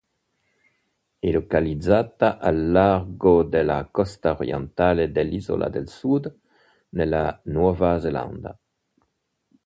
[1.19, 6.39] È localizzata al largo della costa orientale dell'Isola del Sud,
[6.89, 8.59] nella Nuova Zelanda.